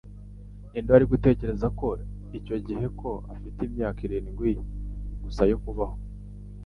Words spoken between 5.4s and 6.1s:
yo kubaho?